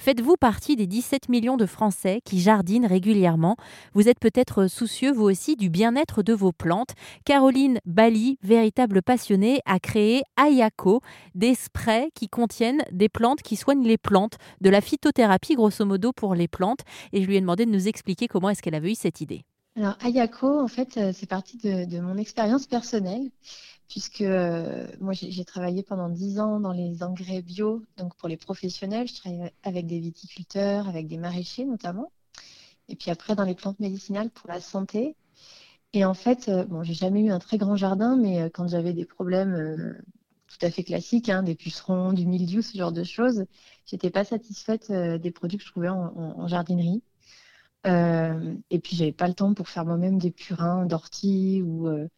Faites-vous 0.00 0.36
partie 0.36 0.76
des 0.76 0.86
17 0.86 1.28
millions 1.28 1.58
de 1.58 1.66
Français 1.66 2.22
qui 2.24 2.40
jardinent 2.40 2.86
régulièrement 2.86 3.56
Vous 3.92 4.08
êtes 4.08 4.18
peut-être 4.18 4.66
soucieux, 4.66 5.12
vous 5.12 5.24
aussi, 5.24 5.56
du 5.56 5.68
bien-être 5.68 6.22
de 6.22 6.32
vos 6.32 6.52
plantes. 6.52 6.94
Caroline 7.26 7.80
Bali, 7.84 8.38
véritable 8.42 9.02
passionnée, 9.02 9.60
a 9.66 9.78
créé 9.78 10.22
Ayako, 10.38 11.02
des 11.34 11.54
sprays 11.54 12.08
qui 12.14 12.30
contiennent 12.30 12.82
des 12.92 13.10
plantes 13.10 13.42
qui 13.42 13.56
soignent 13.56 13.86
les 13.86 13.98
plantes, 13.98 14.38
de 14.62 14.70
la 14.70 14.80
phytothérapie 14.80 15.54
grosso 15.54 15.84
modo 15.84 16.12
pour 16.14 16.34
les 16.34 16.48
plantes. 16.48 16.80
Et 17.12 17.20
je 17.20 17.26
lui 17.26 17.36
ai 17.36 17.40
demandé 17.42 17.66
de 17.66 17.70
nous 17.70 17.86
expliquer 17.86 18.26
comment 18.26 18.48
est-ce 18.48 18.62
qu'elle 18.62 18.74
avait 18.74 18.92
eu 18.92 18.94
cette 18.94 19.20
idée. 19.20 19.44
Alors, 19.76 19.98
Ayako, 20.00 20.60
en 20.60 20.68
fait, 20.68 20.96
euh, 20.96 21.12
c'est 21.14 21.28
parti 21.28 21.58
de, 21.58 22.00
mon 22.00 22.16
expérience 22.16 22.66
personnelle, 22.66 23.30
puisque 23.90 24.22
euh, 24.22 24.86
moi, 25.00 25.12
j'ai 25.12 25.44
travaillé 25.44 25.82
pendant 25.82 26.08
dix 26.08 26.40
ans 26.40 26.60
dans 26.60 26.72
les 26.72 27.02
engrais 27.02 27.42
bio, 27.42 27.84
donc 27.98 28.16
pour 28.16 28.28
les 28.28 28.38
professionnels. 28.38 29.08
Je 29.08 29.16
travaillais 29.16 29.52
avec 29.62 29.86
des 29.86 29.98
viticulteurs, 30.00 30.88
avec 30.88 31.08
des 31.08 31.18
maraîchers 31.18 31.66
notamment. 31.66 32.12
Et 32.88 32.96
puis 32.96 33.10
après, 33.10 33.34
dans 33.34 33.44
les 33.44 33.54
plantes 33.54 33.80
médicinales 33.80 34.30
pour 34.30 34.48
la 34.48 34.60
santé. 34.60 35.16
Et 35.92 36.04
en 36.04 36.14
fait, 36.14 36.48
euh, 36.48 36.64
bon, 36.64 36.84
j'ai 36.84 36.94
jamais 36.94 37.22
eu 37.22 37.30
un 37.30 37.40
très 37.40 37.58
grand 37.58 37.76
jardin, 37.76 38.16
mais 38.16 38.50
quand 38.50 38.68
j'avais 38.68 38.92
des 38.94 39.04
problèmes 39.04 40.00
tout 40.48 40.66
à 40.66 40.70
fait 40.70 40.84
classiques, 40.84 41.28
hein, 41.28 41.42
des 41.42 41.56
pucerons, 41.56 42.12
du 42.12 42.26
mildiou, 42.26 42.62
ce 42.62 42.78
genre 42.78 42.92
de 42.92 43.04
choses, 43.04 43.44
j'étais 43.86 44.10
pas 44.10 44.24
satisfaite 44.24 44.90
des 44.92 45.30
produits 45.32 45.58
que 45.58 45.64
je 45.64 45.70
trouvais 45.70 45.88
en 45.88 46.46
jardinerie. 46.48 47.02
Euh, 47.86 48.54
et 48.70 48.78
puis, 48.78 48.96
j'avais 48.96 49.12
pas 49.12 49.28
le 49.28 49.34
temps 49.34 49.54
pour 49.54 49.68
faire 49.68 49.84
moi-même 49.84 50.18
des 50.18 50.30
purins 50.30 50.86
d'ortie 50.86 51.62
ou 51.62 51.88
euh, 51.88 52.08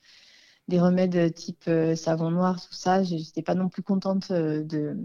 des 0.72 0.80
remèdes 0.80 1.34
type 1.34 1.64
euh, 1.68 1.94
savon 1.94 2.30
noir, 2.30 2.60
tout 2.60 2.74
ça. 2.74 3.02
J'étais 3.02 3.42
pas 3.42 3.54
non 3.54 3.68
plus 3.68 3.82
contente 3.82 4.32
de, 4.32 4.96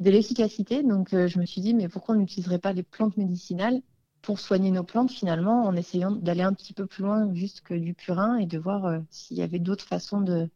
de 0.00 0.10
l'efficacité. 0.10 0.82
Donc, 0.82 1.10
je 1.12 1.38
me 1.38 1.46
suis 1.46 1.60
dit, 1.60 1.74
mais 1.74 1.88
pourquoi 1.88 2.14
on 2.14 2.18
n'utiliserait 2.18 2.58
pas 2.58 2.72
les 2.72 2.82
plantes 2.82 3.16
médicinales 3.16 3.80
pour 4.20 4.40
soigner 4.40 4.70
nos 4.70 4.82
plantes 4.84 5.12
finalement 5.12 5.64
en 5.64 5.76
essayant 5.76 6.10
d'aller 6.10 6.42
un 6.42 6.52
petit 6.52 6.72
peu 6.72 6.86
plus 6.86 7.04
loin 7.04 7.32
juste 7.34 7.60
que 7.60 7.74
du 7.74 7.94
purin 7.94 8.36
et 8.38 8.46
de 8.46 8.58
voir 8.58 9.00
s'il 9.10 9.36
y 9.36 9.42
avait 9.42 9.60
d'autres 9.60 9.84
façons 9.84 10.20
de, 10.20 10.50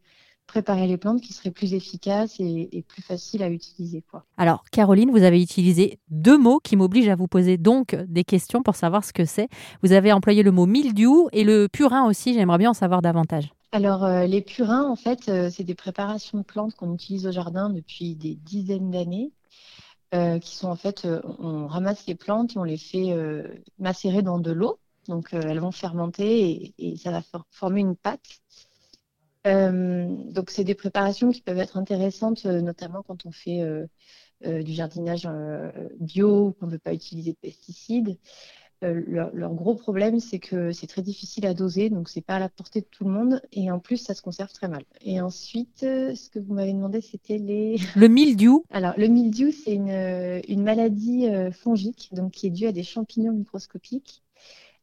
préparer 0.50 0.88
les 0.88 0.96
plantes 0.96 1.20
qui 1.20 1.32
seraient 1.32 1.52
plus 1.52 1.74
efficaces 1.74 2.40
et, 2.40 2.84
plus 2.88 3.02
faciles 3.02 3.42
à 3.42 3.48
utiliser. 3.48 4.02
Quoi. 4.10 4.24
Alors, 4.36 4.64
Caroline, 4.72 5.12
vous 5.12 5.22
avez 5.22 5.40
utilisé 5.40 6.00
deux 6.08 6.36
mots 6.36 6.58
qui 6.58 6.76
m'obligent 6.76 7.08
à 7.08 7.14
vous 7.14 7.28
poser 7.28 7.56
donc 7.56 7.94
des 8.08 8.24
questions 8.24 8.62
pour 8.62 8.74
savoir 8.74 9.04
ce 9.04 9.12
que 9.12 9.24
c'est. 9.24 9.48
Vous 9.82 9.92
avez 9.92 10.12
employé 10.12 10.42
le 10.42 10.50
mot 10.50 10.66
mildiou 10.66 11.28
et 11.32 11.44
le 11.44 11.68
purin 11.68 12.04
aussi. 12.04 12.34
J'aimerais 12.34 12.58
bien 12.58 12.70
en 12.70 12.74
savoir 12.74 13.00
davantage. 13.00 13.52
Alors, 13.72 14.04
euh, 14.04 14.26
les 14.26 14.42
purins, 14.42 14.84
en 14.84 14.96
fait, 14.96 15.28
euh, 15.28 15.48
c'est 15.48 15.62
des 15.62 15.76
préparations 15.76 16.38
de 16.38 16.42
plantes 16.42 16.74
qu'on 16.74 16.92
utilise 16.92 17.26
au 17.26 17.32
jardin 17.32 17.70
depuis 17.70 18.16
des 18.16 18.34
dizaines 18.34 18.90
d'années. 18.90 19.32
Euh, 20.12 20.40
qui 20.40 20.56
sont 20.56 20.68
en 20.68 20.74
fait, 20.74 21.06
on 21.38 21.68
ramasse 21.68 22.04
les 22.08 22.16
plantes 22.16 22.56
et 22.56 22.58
on 22.58 22.64
les 22.64 22.78
fait 22.78 23.14
macérer 23.78 24.22
dans 24.22 24.40
de 24.40 24.50
l'eau. 24.50 24.80
Donc, 25.06 25.28
elles 25.32 25.60
vont 25.60 25.70
fermenter 25.70 26.74
et, 26.78 26.96
ça 26.96 27.12
va 27.12 27.22
former 27.50 27.80
une 27.80 27.96
pâte 27.96 28.40
donc, 29.44 30.50
c'est 30.50 30.64
des 30.64 30.74
préparations 30.74 31.30
qui 31.30 31.40
peuvent 31.40 31.58
être 31.58 31.78
intéressantes, 31.78 32.44
notamment 32.44 33.02
quand 33.02 33.24
on 33.24 33.30
fait 33.32 33.62
du 34.44 34.72
jardinage 34.72 35.28
bio 35.98 36.52
qu'on 36.58 36.66
ne 36.66 36.72
veut 36.72 36.78
pas 36.78 36.92
utiliser 36.92 37.32
de 37.32 37.38
pesticides. 37.38 38.18
Leur, 38.82 39.54
gros 39.54 39.74
problème, 39.74 40.20
c'est 40.20 40.38
que 40.38 40.72
c'est 40.72 40.86
très 40.86 41.02
difficile 41.02 41.46
à 41.46 41.54
doser, 41.54 41.90
donc 41.90 42.08
c'est 42.08 42.20
pas 42.20 42.36
à 42.36 42.38
la 42.38 42.48
portée 42.48 42.80
de 42.80 42.86
tout 42.90 43.04
le 43.04 43.10
monde, 43.10 43.42
et 43.52 43.70
en 43.70 43.78
plus, 43.78 43.98
ça 43.98 44.14
se 44.14 44.22
conserve 44.22 44.52
très 44.52 44.68
mal. 44.68 44.82
Et 45.02 45.20
ensuite, 45.20 45.80
ce 45.80 46.30
que 46.30 46.38
vous 46.38 46.54
m'avez 46.54 46.72
demandé, 46.72 47.00
c'était 47.00 47.38
les... 47.38 47.76
Le 47.96 48.08
mildiou 48.08 48.64
Alors, 48.70 48.94
le 48.96 49.08
mildiou, 49.08 49.50
c'est 49.52 49.74
une, 49.74 50.40
une 50.48 50.62
maladie 50.62 51.26
fongique, 51.52 52.10
donc 52.12 52.32
qui 52.32 52.46
est 52.46 52.50
due 52.50 52.66
à 52.66 52.72
des 52.72 52.82
champignons 52.82 53.32
microscopiques 53.32 54.22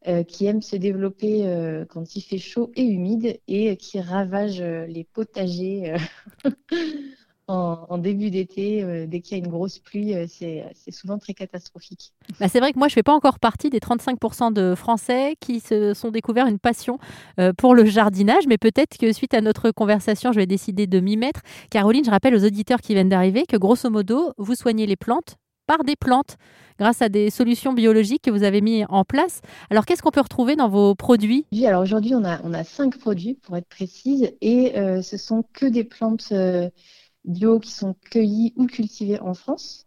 euh, 0.06 0.22
qui 0.22 0.46
aime 0.46 0.62
se 0.62 0.76
développer 0.76 1.44
euh, 1.44 1.84
quand 1.84 2.14
il 2.14 2.20
fait 2.20 2.38
chaud 2.38 2.70
et 2.76 2.84
humide 2.84 3.40
et 3.48 3.76
qui 3.76 4.00
ravage 4.00 4.60
euh, 4.60 4.86
les 4.86 5.02
potagers 5.02 5.96
en, 7.48 7.98
début 7.98 8.30
d'été. 8.30 9.06
dès 9.06 9.20
qu'il 9.20 9.36
y 9.36 9.40
a 9.40 9.44
une 9.44 9.50
grosse 9.50 9.78
pluie, 9.78 10.14
c'est 10.28 10.90
souvent 10.90 11.18
très 11.18 11.34
catastrophique. 11.34 12.12
Bah 12.40 12.48
c'est 12.48 12.60
vrai 12.60 12.72
que 12.72 12.78
moi, 12.78 12.88
je 12.88 12.92
ne 12.92 12.94
fais 12.94 13.02
pas 13.02 13.14
encore 13.14 13.38
partie 13.38 13.70
des 13.70 13.78
35% 13.80 14.52
de 14.52 14.74
Français 14.74 15.34
qui 15.40 15.60
se 15.60 15.94
sont 15.94 16.10
découverts 16.10 16.46
une 16.46 16.58
passion 16.58 16.98
pour 17.56 17.74
le 17.74 17.84
jardinage, 17.84 18.46
mais 18.46 18.58
peut-être 18.58 18.98
que 18.98 19.12
suite 19.12 19.34
à 19.34 19.40
notre 19.40 19.70
conversation, 19.70 20.32
je 20.32 20.38
vais 20.38 20.46
décider 20.46 20.86
de 20.86 21.00
m'y 21.00 21.16
mettre. 21.16 21.40
Caroline, 21.70 22.04
je 22.04 22.10
rappelle 22.10 22.34
aux 22.34 22.44
auditeurs 22.44 22.80
qui 22.80 22.94
viennent 22.94 23.08
d'arriver 23.08 23.44
que 23.46 23.56
grosso 23.56 23.90
modo, 23.90 24.32
vous 24.38 24.54
soignez 24.54 24.86
les 24.86 24.96
plantes 24.96 25.36
par 25.66 25.84
des 25.84 25.96
plantes 25.96 26.36
grâce 26.78 27.02
à 27.02 27.08
des 27.08 27.30
solutions 27.30 27.72
biologiques 27.72 28.22
que 28.22 28.30
vous 28.30 28.42
avez 28.42 28.60
mis 28.60 28.84
en 28.88 29.04
place. 29.04 29.42
Alors, 29.70 29.84
qu'est-ce 29.84 30.02
qu'on 30.02 30.10
peut 30.10 30.20
retrouver 30.20 30.56
dans 30.56 30.68
vos 30.68 30.94
produits? 30.94 31.46
Alors 31.64 31.82
aujourd'hui, 31.82 32.14
on 32.14 32.24
a, 32.24 32.40
on 32.42 32.54
a 32.54 32.64
cinq 32.64 32.98
produits 32.98 33.34
pour 33.34 33.56
être 33.56 33.68
précise 33.68 34.32
et 34.40 34.78
euh, 34.78 35.02
ce 35.02 35.16
sont 35.16 35.44
que 35.52 35.66
des 35.66 35.84
plantes 35.84 36.28
euh, 36.32 36.70
bio 37.28 37.60
qui 37.60 37.70
sont 37.72 37.94
cueillies 38.10 38.52
ou 38.56 38.66
cultivées 38.66 39.20
en 39.20 39.34
France. 39.34 39.86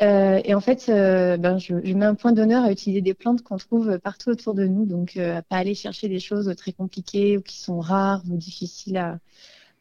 Euh, 0.00 0.40
et 0.44 0.54
en 0.54 0.60
fait, 0.60 0.86
ben, 0.88 1.58
je, 1.58 1.74
mets 1.94 2.04
un 2.06 2.14
point 2.14 2.32
d'honneur 2.32 2.64
à 2.64 2.72
utiliser 2.72 3.02
des 3.02 3.14
plantes 3.14 3.42
qu'on 3.42 3.58
trouve 3.58 3.98
partout 3.98 4.30
autour 4.30 4.54
de 4.54 4.66
nous, 4.66 4.86
donc 4.86 5.16
à 5.16 5.42
pas 5.42 5.56
aller 5.56 5.74
chercher 5.74 6.08
des 6.08 6.18
choses 6.18 6.52
très 6.56 6.72
compliquées 6.72 7.38
ou 7.38 7.42
qui 7.42 7.60
sont 7.60 7.80
rares 7.80 8.22
ou 8.30 8.36
difficiles 8.36 8.96
à, 8.96 9.18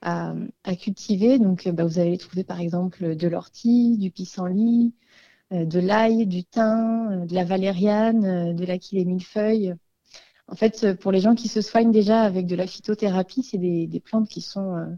à, 0.02 0.76
cultiver. 0.76 1.40
Donc, 1.40 1.68
bah, 1.70 1.86
vous 1.86 2.00
allez 2.00 2.18
trouver 2.18 2.44
par 2.44 2.59
exemple 2.59 3.16
de 3.16 3.28
l'ortie, 3.28 3.98
du 3.98 4.12
pissenlit, 4.12 4.94
euh, 5.53 5.66
de 5.66 5.80
l'ail, 5.80 6.28
du 6.28 6.44
thym, 6.46 7.24
euh, 7.24 7.26
de 7.26 7.36
la 7.36 7.44
valériane, 7.44 8.26
euh, 8.26 8.53
de 8.53 8.66
l'aquilée 8.66 9.06
millefeuille. 9.06 9.76
En 10.48 10.56
fait, 10.56 10.94
pour 10.96 11.12
les 11.12 11.22
gens 11.22 11.36
qui 11.36 11.48
se 11.48 11.62
soignent 11.62 11.92
déjà 11.92 12.22
avec 12.22 12.46
de 12.48 12.56
la 12.56 12.68
phytothérapie, 12.68 13.44
c'est 13.44 13.58
des, 13.58 14.02
plantes 14.03 14.30
qui 14.30 14.42
sont, 14.42 14.98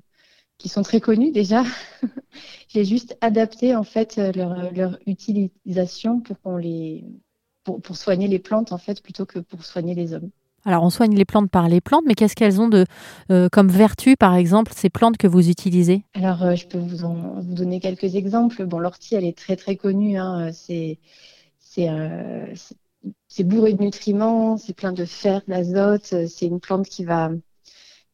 qui 0.57 0.69
sont 0.69 0.81
très 0.81 1.01
connues 1.01 1.31
déjà. 1.31 1.63
J'ai 2.69 2.85
juste 2.85 3.17
adapté 3.21 3.75
en 3.75 3.83
fait 3.83 4.17
leur, 4.35 4.71
leur 4.73 4.97
utilisation 5.05 6.19
pour 6.19 6.39
qu'on 6.41 6.57
les 6.57 7.05
pour, 7.63 7.81
pour 7.81 7.97
soigner 7.97 8.27
les 8.27 8.39
plantes 8.39 8.71
en 8.71 8.77
fait 8.77 9.01
plutôt 9.01 9.25
que 9.25 9.39
pour 9.39 9.65
soigner 9.65 9.95
les 9.95 10.13
hommes. 10.13 10.29
Alors, 10.65 10.83
on 10.83 10.89
soigne 10.89 11.15
les 11.15 11.25
plantes 11.25 11.49
par 11.49 11.67
les 11.67 11.81
plantes, 11.81 12.05
mais 12.07 12.13
qu'est-ce 12.13 12.35
qu'elles 12.35 12.61
ont 12.61 12.69
de 12.69 12.85
euh, 13.31 13.49
comme 13.51 13.67
vertu, 13.67 14.15
par 14.15 14.33
exemple, 14.35 14.71
ces 14.73 14.89
plantes 14.89 15.17
que 15.17 15.27
vous 15.27 15.49
utilisez? 15.49 16.05
Alors, 16.13 16.41
euh, 16.43 16.55
je 16.55 16.67
peux 16.67 16.77
vous, 16.77 17.03
en, 17.03 17.41
vous 17.41 17.53
donner 17.53 17.81
quelques 17.81 18.15
exemples. 18.15 18.65
Bon, 18.65 18.79
l'ortie, 18.79 19.15
elle 19.15 19.25
est 19.25 19.37
très 19.37 19.57
très 19.57 19.75
connue. 19.75 20.17
Hein. 20.17 20.51
C'est 20.53 20.99
euh, 21.79 22.45
c'est 23.27 23.43
bourré 23.43 23.73
de 23.73 23.81
nutriments, 23.81 24.57
c'est 24.57 24.73
plein 24.73 24.93
de 24.93 25.05
fer, 25.05 25.41
d'azote. 25.47 26.27
C'est 26.27 26.45
une 26.45 26.59
plante 26.59 26.87
qui 26.87 27.03
va 27.03 27.31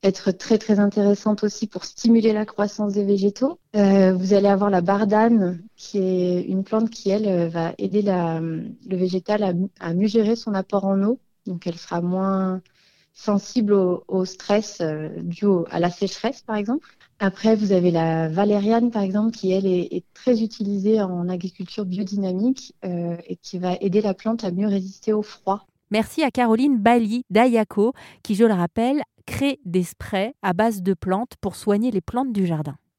être 0.03 0.31
très 0.31 0.57
très 0.57 0.79
intéressante 0.79 1.43
aussi 1.43 1.67
pour 1.67 1.83
stimuler 1.83 2.33
la 2.33 2.45
croissance 2.45 2.93
des 2.93 3.03
végétaux. 3.03 3.59
vous 3.73 4.33
allez 4.33 4.47
avoir 4.47 4.69
la 4.69 4.81
bardane, 4.81 5.61
qui 5.75 5.97
est 5.97 6.41
une 6.43 6.63
plante 6.63 6.89
qui, 6.89 7.09
elle, 7.09 7.49
va 7.49 7.73
aider 7.77 8.01
le 8.01 8.95
végétal 8.95 9.55
à, 9.79 9.93
mieux 9.93 10.07
gérer 10.07 10.35
son 10.35 10.53
apport 10.53 10.85
en 10.85 11.03
eau 11.03 11.19
donc 11.49 11.67
elle 11.67 11.77
sera 11.77 11.99
moins 12.01 12.61
sensible 13.13 13.73
au, 13.73 14.25
stress 14.25 14.79
euh, 14.79 15.09
dû 15.21 15.45
à 15.69 15.79
la 15.79 15.89
sécheresse, 15.89 16.41
par 16.41 16.55
exemple. 16.55 16.87
Après, 17.19 17.55
vous 17.55 17.73
avez 17.73 17.91
la 17.91 18.29
valériane, 18.29 18.91
par 18.91 19.01
exemple, 19.01 19.31
qui, 19.31 19.51
elle, 19.51 19.66
est, 19.66 20.05
très 20.13 20.41
utilisée 20.41 21.01
en 21.01 21.27
agriculture 21.27 21.83
biodynamique 21.83 22.73
euh, 22.85 23.17
et 23.27 23.35
qui 23.35 23.57
va 23.57 23.75
aider 23.81 23.99
la 23.99 24.13
plante 24.13 24.45
à 24.45 24.51
mieux 24.51 24.67
résister 24.67 25.11
au 25.11 25.21
froid. 25.21 25.66
Merci 25.91 26.23
à 26.23 26.31
Caroline 26.31 26.77
Bali 26.77 27.25
d'Ayako, 27.29 27.93
qui, 28.23 28.35
je 28.35 28.45
le 28.45 28.53
rappelle, 28.53 29.01
crée 29.29 29.59
des 29.63 29.84
sprays 29.84 30.34
à 30.41 30.53
base 30.53 30.81
de 30.81 30.95
plantes 30.95 31.35
pour 31.40 31.56
soigner 31.56 31.91
les 31.91 32.01
plantes 32.01 32.34
du 32.34 32.47
jardin. 32.47 32.75